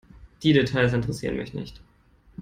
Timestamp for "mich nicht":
1.37-1.79